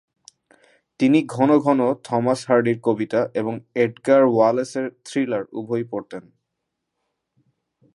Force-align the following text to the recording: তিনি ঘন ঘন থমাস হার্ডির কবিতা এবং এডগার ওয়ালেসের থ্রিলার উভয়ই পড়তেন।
তিনি 0.99 1.19
ঘন 1.27 1.49
ঘন 1.57 1.79
থমাস 2.03 2.39
হার্ডির 2.47 2.77
কবিতা 2.83 3.21
এবং 3.33 3.53
এডগার 3.75 4.21
ওয়ালেসের 4.25 4.85
থ্রিলার 5.05 5.43
উভয়ই 5.53 5.85
পড়তেন। 5.91 6.23